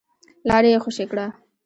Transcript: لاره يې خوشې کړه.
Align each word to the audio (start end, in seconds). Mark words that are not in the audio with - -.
لاره 0.47 0.69
يې 0.73 0.79
خوشې 0.83 1.05
کړه. 1.11 1.25